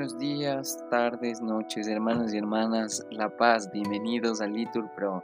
[0.00, 5.22] Buenos días, tardes, noches, hermanos y hermanas La Paz, bienvenidos a Litur Pro.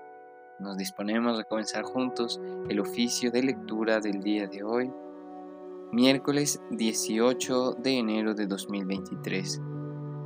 [0.58, 4.92] Nos disponemos a comenzar juntos el oficio de lectura del día de hoy,
[5.92, 9.62] miércoles 18 de enero de 2023,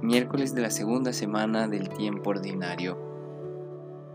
[0.02, 2.98] miércoles de la segunda semana del tiempo ordinario.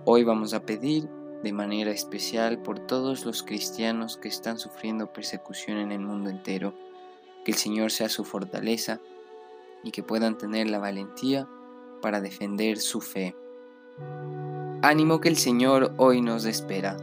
[0.03, 1.07] Hoy vamos a pedir
[1.43, 6.73] de manera especial por todos los cristianos que están sufriendo persecución en el mundo entero,
[7.45, 8.99] que el Señor sea su fortaleza
[9.85, 11.47] y que puedan tener la valentía
[12.01, 13.37] para defender su fe.
[14.81, 16.97] Ánimo que el Señor hoy nos espera.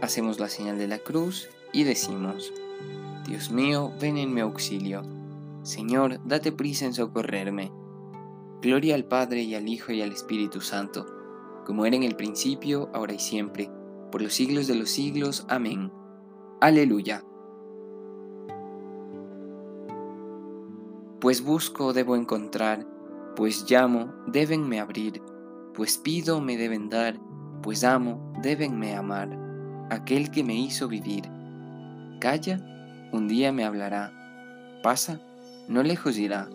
[0.00, 2.52] Hacemos la señal de la cruz y decimos,
[3.26, 5.02] Dios mío, ven en mi auxilio.
[5.62, 7.72] Señor, date prisa en socorrerme.
[8.60, 11.06] Gloria al Padre y al Hijo y al Espíritu Santo,
[11.66, 13.70] como era en el principio, ahora y siempre,
[14.12, 15.46] por los siglos de los siglos.
[15.48, 15.90] Amén.
[16.60, 17.24] Aleluya.
[21.24, 22.86] Pues busco, debo encontrar,
[23.34, 25.22] pues llamo, débenme abrir,
[25.72, 27.18] pues pido, me deben dar,
[27.62, 29.30] pues amo, débenme amar,
[29.88, 31.24] aquel que me hizo vivir.
[32.20, 32.60] Calla,
[33.10, 34.12] un día me hablará,
[34.82, 35.18] pasa,
[35.66, 36.50] no lejos irá,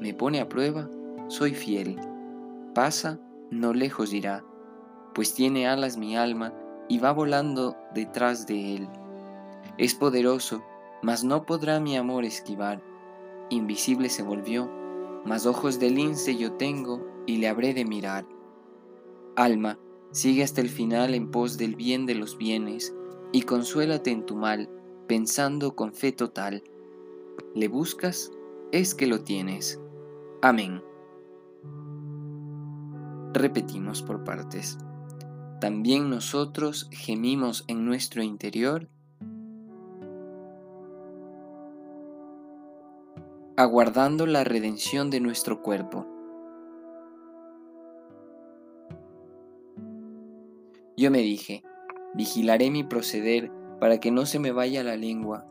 [0.00, 0.88] me pone a prueba,
[1.26, 1.98] soy fiel,
[2.76, 3.18] pasa,
[3.50, 4.44] no lejos irá,
[5.12, 6.54] pues tiene alas mi alma
[6.88, 8.88] y va volando detrás de él.
[9.76, 10.62] Es poderoso,
[11.02, 12.80] mas no podrá mi amor esquivar
[13.50, 14.70] invisible se volvió,
[15.24, 18.26] mas ojos de lince yo tengo y le habré de mirar.
[19.36, 19.78] Alma,
[20.10, 22.94] sigue hasta el final en pos del bien de los bienes,
[23.32, 24.70] y consuélate en tu mal,
[25.06, 26.62] pensando con fe total.
[27.54, 28.30] ¿Le buscas?
[28.72, 29.80] Es que lo tienes.
[30.42, 30.82] Amén.
[33.32, 34.78] Repetimos por partes.
[35.60, 38.88] También nosotros gemimos en nuestro interior
[43.58, 46.06] aguardando la redención de nuestro cuerpo.
[50.96, 51.64] Yo me dije,
[52.14, 53.50] vigilaré mi proceder
[53.80, 55.44] para que no se me vaya la lengua,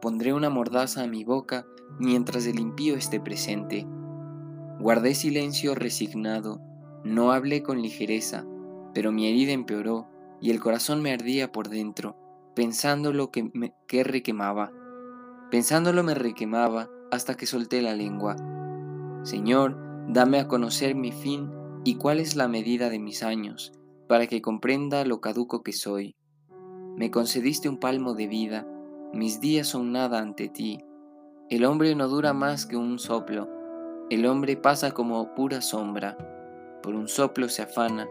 [0.00, 1.66] pondré una mordaza a mi boca
[1.98, 3.86] mientras el impío esté presente.
[4.80, 6.62] Guardé silencio resignado,
[7.04, 8.46] no hablé con ligereza,
[8.94, 10.08] pero mi herida empeoró
[10.40, 12.16] y el corazón me ardía por dentro,
[12.54, 14.72] pensando lo que, me, que requemaba.
[15.50, 18.36] Pensándolo me requemaba hasta que solté la lengua.
[19.22, 19.76] Señor,
[20.08, 21.50] dame a conocer mi fin
[21.84, 23.72] y cuál es la medida de mis años,
[24.08, 26.16] para que comprenda lo caduco que soy.
[26.96, 28.66] Me concediste un palmo de vida,
[29.12, 30.84] mis días son nada ante ti.
[31.50, 33.48] El hombre no dura más que un soplo,
[34.10, 36.16] el hombre pasa como pura sombra,
[36.82, 38.06] por un soplo se afana,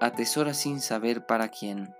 [0.00, 1.94] atesora sin saber para quién.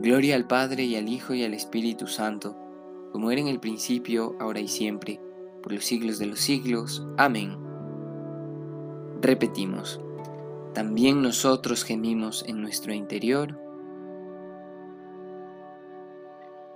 [0.00, 2.56] Gloria al Padre y al Hijo y al Espíritu Santo,
[3.12, 5.20] como era en el principio, ahora y siempre,
[5.62, 7.06] por los siglos de los siglos.
[7.16, 7.56] Amén.
[9.20, 10.00] Repetimos,
[10.72, 13.58] también nosotros gemimos en nuestro interior,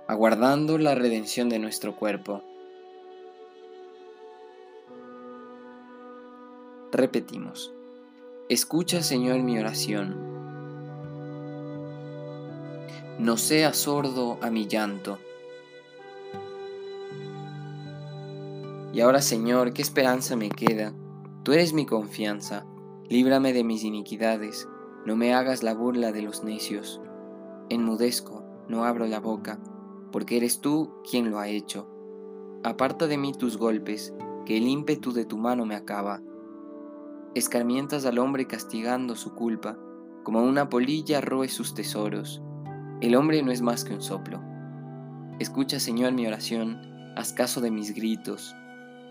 [0.07, 2.43] aguardando la redención de nuestro cuerpo.
[6.91, 7.73] Repetimos,
[8.47, 10.15] escucha Señor mi oración,
[13.17, 15.17] no sea sordo a mi llanto
[18.95, 20.93] Y ahora, Señor, ¿qué esperanza me queda?
[21.43, 22.65] Tú eres mi confianza.
[23.09, 24.69] Líbrame de mis iniquidades.
[25.05, 27.01] No me hagas la burla de los necios.
[27.67, 29.59] Enmudezco, no abro la boca,
[30.13, 31.89] porque eres tú quien lo ha hecho.
[32.63, 34.13] Aparta de mí tus golpes,
[34.45, 36.21] que el ímpetu de tu mano me acaba.
[37.33, 39.77] Escarmientas al hombre castigando su culpa,
[40.23, 42.41] como una polilla roe sus tesoros.
[43.01, 44.41] El hombre no es más que un soplo.
[45.39, 46.79] Escucha, Señor, mi oración,
[47.17, 48.55] haz caso de mis gritos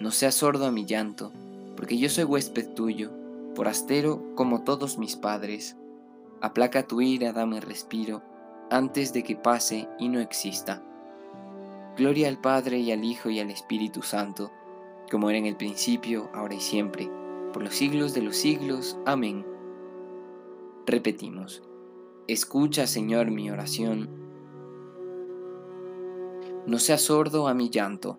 [0.00, 1.32] no seas sordo a mi llanto,
[1.76, 3.10] porque yo soy huésped tuyo,
[3.54, 5.76] forastero como todos mis padres.
[6.40, 8.22] Aplaca tu ira, dame respiro,
[8.70, 10.82] antes de que pase y no exista.
[11.96, 14.50] Gloria al Padre y al Hijo y al Espíritu Santo,
[15.10, 17.08] como era en el principio, ahora y siempre,
[17.52, 18.98] por los siglos de los siglos.
[19.06, 19.46] Amén.
[20.86, 21.62] Repetimos,
[22.26, 24.08] escucha Señor mi oración.
[26.66, 28.18] No seas sordo a mi llanto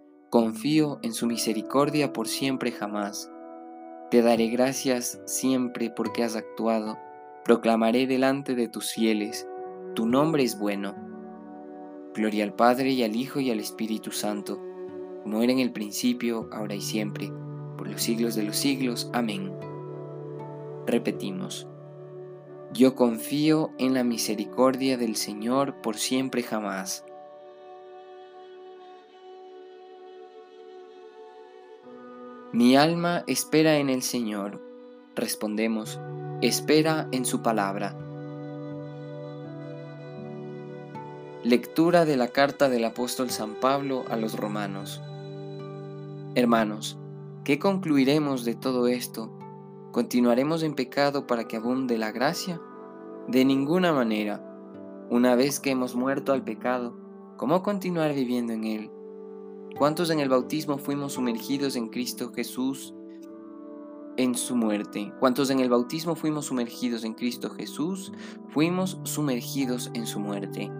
[0.31, 3.29] confío en su misericordia por siempre jamás.
[4.09, 6.97] Te daré gracias siempre porque has actuado,
[7.43, 9.45] proclamaré delante de tus fieles,
[9.93, 10.95] tu nombre es bueno.
[12.15, 14.57] Gloria al Padre y al Hijo y al Espíritu Santo,
[15.23, 17.29] como era en el principio, ahora y siempre,
[17.77, 19.09] por los siglos de los siglos.
[19.11, 19.53] Amén.
[20.87, 21.67] Repetimos.
[22.71, 27.03] Yo confío en la misericordia del Señor por siempre jamás.
[32.53, 34.59] Mi alma espera en el Señor.
[35.15, 36.01] Respondemos,
[36.41, 37.95] espera en su palabra.
[41.45, 45.01] Lectura de la carta del apóstol San Pablo a los romanos.
[46.35, 46.97] Hermanos,
[47.45, 49.31] ¿qué concluiremos de todo esto?
[49.93, 52.59] ¿Continuaremos en pecado para que abunde la gracia?
[53.29, 54.45] De ninguna manera.
[55.09, 56.97] Una vez que hemos muerto al pecado,
[57.37, 58.91] ¿cómo continuar viviendo en él?
[59.81, 62.93] ¿Cuántos en el bautismo fuimos sumergidos en Cristo Jesús
[64.15, 65.11] en su muerte?
[65.19, 68.11] ¿Cuántos en el bautismo fuimos sumergidos en Cristo Jesús?
[68.49, 70.71] Fuimos sumergidos en su muerte.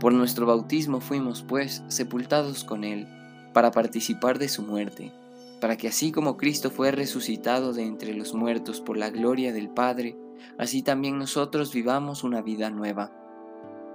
[0.00, 3.06] Por nuestro bautismo fuimos, pues, sepultados con Él,
[3.52, 5.12] para participar de su muerte
[5.60, 9.68] para que así como Cristo fue resucitado de entre los muertos por la gloria del
[9.68, 10.16] Padre,
[10.56, 13.12] así también nosotros vivamos una vida nueva.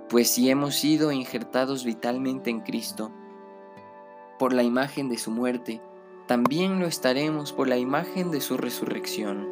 [0.10, 3.12] Pues si hemos sido injertados vitalmente en Cristo,
[4.44, 5.80] por la imagen de su muerte,
[6.28, 9.48] también lo estaremos por la imagen de su resurrección.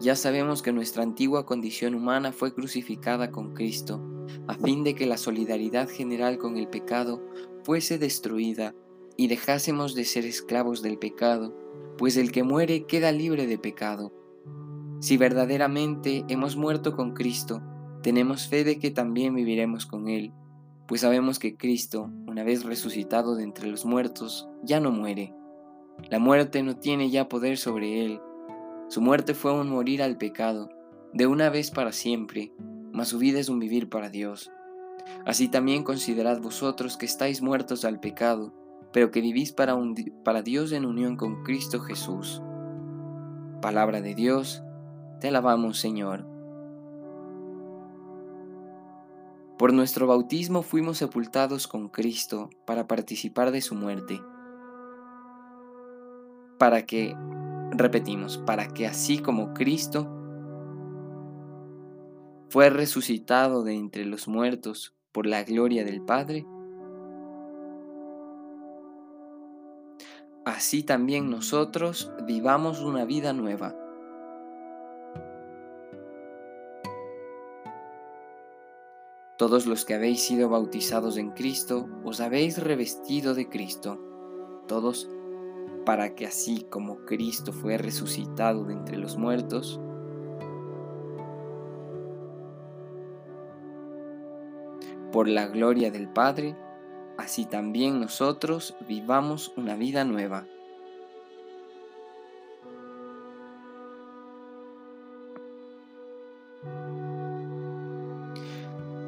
[0.00, 4.02] Ya sabemos que nuestra antigua condición humana fue crucificada con Cristo,
[4.48, 7.22] a fin de que la solidaridad general con el pecado
[7.62, 8.74] fuese destruida
[9.18, 11.54] y dejásemos de ser esclavos del pecado,
[11.98, 14.14] pues el que muere queda libre de pecado.
[15.00, 17.60] Si verdaderamente hemos muerto con Cristo,
[18.02, 20.32] tenemos fe de que también viviremos con Él,
[20.90, 25.34] pues sabemos que Cristo, una vez resucitado de entre los muertos, ya no muere.
[26.10, 28.20] La muerte no tiene ya poder sobre Él.
[28.88, 30.70] Su muerte fue un morir al pecado,
[31.12, 32.52] de una vez para siempre,
[32.92, 34.52] mas su vida es un vivir para Dios.
[35.26, 38.54] Así también considerad vosotros que estáis muertos al pecado,
[38.92, 39.76] pero que vivís para,
[40.24, 42.40] para Dios en unión con Cristo Jesús.
[43.60, 44.62] Palabra de Dios,
[45.20, 46.29] te alabamos Señor.
[49.60, 54.18] Por nuestro bautismo fuimos sepultados con Cristo para participar de su muerte.
[56.58, 57.14] Para que,
[57.72, 60.08] repetimos, para que así como Cristo
[62.48, 66.46] fue resucitado de entre los muertos por la gloria del Padre,
[70.46, 73.76] así también nosotros vivamos una vida nueva.
[79.40, 83.98] Todos los que habéis sido bautizados en Cristo, os habéis revestido de Cristo.
[84.68, 85.08] Todos
[85.86, 89.80] para que así como Cristo fue resucitado de entre los muertos,
[95.10, 96.54] por la gloria del Padre,
[97.16, 100.44] así también nosotros vivamos una vida nueva.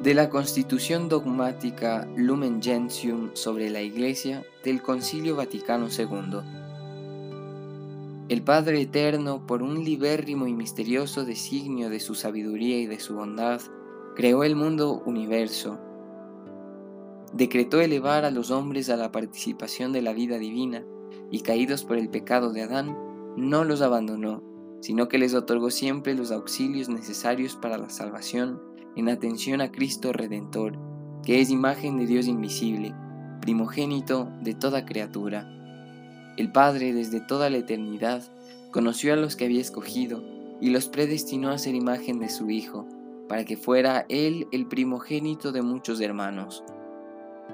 [0.03, 6.41] De la Constitución dogmática Lumen Gentium sobre la Iglesia del Concilio Vaticano II.
[8.27, 13.15] El Padre Eterno, por un libérrimo y misterioso designio de su sabiduría y de su
[13.15, 13.61] bondad,
[14.13, 15.79] creó el mundo universo
[17.31, 20.85] decretó elevar a los hombres a la participación de la vida divina,
[21.31, 22.97] y caídos por el pecado de Adán,
[23.37, 24.43] no los abandonó,
[24.81, 30.13] sino que les otorgó siempre los auxilios necesarios para la salvación en atención a Cristo
[30.13, 30.77] Redentor,
[31.23, 32.93] que es imagen de Dios invisible,
[33.41, 35.49] primogénito de toda criatura.
[36.37, 38.23] El Padre desde toda la eternidad
[38.71, 40.23] conoció a los que había escogido
[40.59, 42.87] y los predestinó a ser imagen de su Hijo,
[43.27, 46.63] para que fuera Él el primogénito de muchos hermanos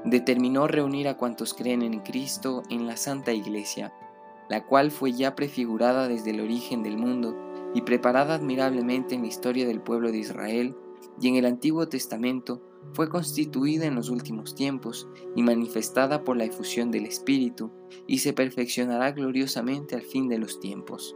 [0.06, 3.94] determinó reunir a cuantos creen en Cristo en la Santa Iglesia,
[4.50, 7.36] la cual fue ya prefigurada desde el origen del mundo
[7.74, 10.76] y preparada admirablemente en la historia del pueblo de Israel
[11.20, 12.62] y en el Antiguo Testamento
[12.94, 17.72] fue constituida en los últimos tiempos y manifestada por la efusión del Espíritu,
[18.08, 21.16] y se perfeccionará gloriosamente al fin de los tiempos.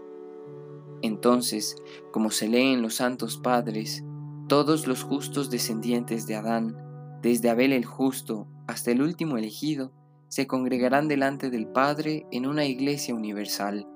[1.01, 1.75] Entonces,
[2.11, 4.03] como se lee en los santos padres,
[4.47, 6.77] todos los justos descendientes de Adán,
[7.21, 9.91] desde Abel el justo hasta el último elegido,
[10.27, 13.87] se congregarán delante del Padre en una iglesia universal.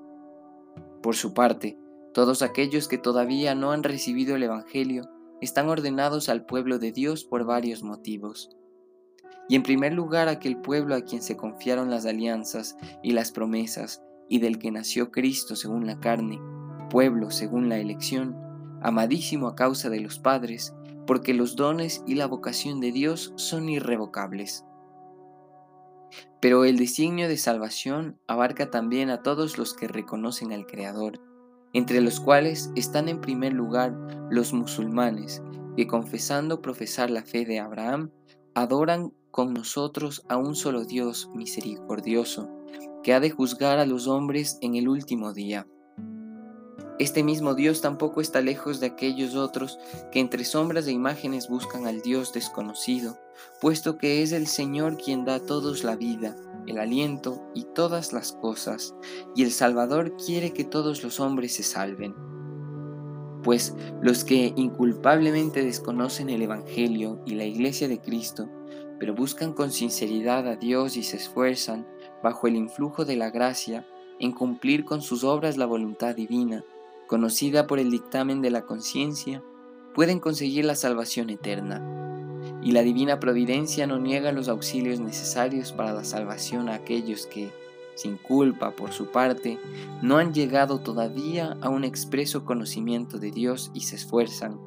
[1.02, 1.78] Por su parte,
[2.14, 5.08] todos aquellos que todavía no han recibido el Evangelio
[5.40, 8.50] están ordenados al pueblo de Dios por varios motivos.
[9.48, 14.02] Y en primer lugar aquel pueblo a quien se confiaron las alianzas y las promesas
[14.28, 16.38] y del que nació Cristo según la carne,
[16.90, 18.36] pueblo según la elección,
[18.82, 20.74] amadísimo a causa de los padres,
[21.06, 24.64] porque los dones y la vocación de Dios son irrevocables.
[26.40, 31.27] Pero el designio de salvación abarca también a todos los que reconocen al Creador
[31.72, 33.94] entre los cuales están en primer lugar
[34.30, 35.42] los musulmanes,
[35.76, 38.10] que confesando profesar la fe de Abraham,
[38.54, 42.50] adoran con nosotros a un solo Dios misericordioso,
[43.02, 45.66] que ha de juzgar a los hombres en el último día.
[46.98, 49.78] Este mismo Dios tampoco está lejos de aquellos otros
[50.10, 53.16] que entre sombras e imágenes buscan al Dios desconocido,
[53.60, 56.34] puesto que es el Señor quien da a todos la vida,
[56.68, 58.94] el aliento y todas las cosas,
[59.34, 62.14] y el Salvador quiere que todos los hombres se salven.
[63.42, 68.48] Pues los que inculpablemente desconocen el Evangelio y la Iglesia de Cristo,
[68.98, 71.86] pero buscan con sinceridad a Dios y se esfuerzan,
[72.22, 73.86] bajo el influjo de la gracia,
[74.18, 76.64] en cumplir con sus obras la voluntad divina,
[77.06, 79.42] conocida por el dictamen de la conciencia,
[79.94, 82.07] pueden conseguir la salvación eterna
[82.62, 87.50] y la divina providencia no niega los auxilios necesarios para la salvación a aquellos que,
[87.94, 89.58] sin culpa por su parte,
[90.02, 94.58] no han llegado todavía a un expreso conocimiento de Dios y se esfuerzan,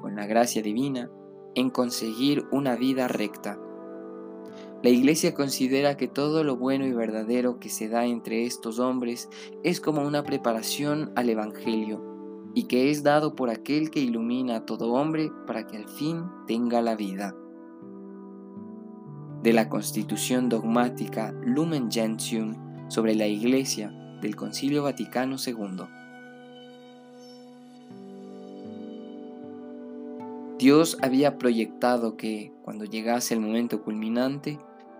[0.00, 1.10] con la gracia divina,
[1.54, 3.58] en conseguir una vida recta.
[4.82, 9.28] La Iglesia considera que todo lo bueno y verdadero que se da entre estos hombres
[9.62, 12.09] es como una preparación al Evangelio,
[12.54, 16.24] y que es dado por aquel que ilumina a todo hombre para que al fin
[16.46, 17.34] tenga la vida.
[19.42, 23.90] De la Constitución dogmática Lumen Gentium sobre la Iglesia
[24.20, 25.84] del Concilio Vaticano II.
[30.58, 34.58] Dios había proyectado que, cuando llegase el momento culminante,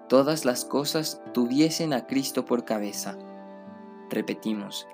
[0.09, 3.19] todas las cosas tuviesen a Cristo por cabeza.
[4.09, 4.87] Repetimos,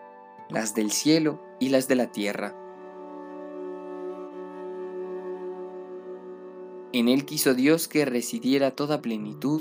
[0.49, 2.55] las del cielo y las de la tierra.
[6.93, 9.61] En él quiso Dios que residiera toda plenitud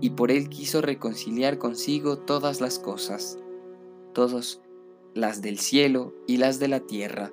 [0.00, 3.38] y por él quiso reconciliar consigo todas las cosas,
[4.12, 4.60] todas
[5.14, 7.32] las del cielo y las de la tierra.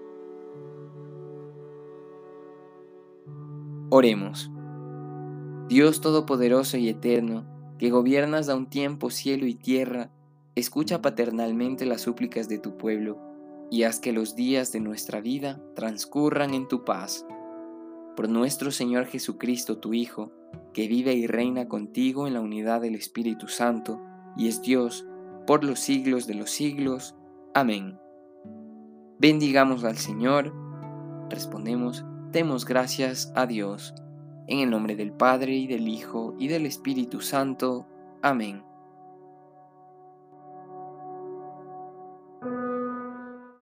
[3.90, 4.50] Oremos.
[5.68, 7.46] Dios Todopoderoso y Eterno,
[7.78, 10.12] que gobiernas a un tiempo cielo y tierra,
[10.56, 13.20] escucha paternalmente las súplicas de tu pueblo
[13.70, 17.26] y haz que los días de nuestra vida transcurran en tu paz.
[18.18, 20.32] Por nuestro Señor Jesucristo, tu Hijo,
[20.74, 24.02] que vive y reina contigo en la unidad del Espíritu Santo,
[24.36, 25.06] y es Dios
[25.48, 27.16] por los siglos de los siglos.
[27.54, 27.98] Amén.
[29.20, 30.54] Bendigamos al Señor.
[31.30, 33.94] Respondemos, demos gracias a Dios.
[34.48, 37.88] En el nombre del Padre, y del Hijo, y del Espíritu Santo.
[38.22, 38.64] Amén.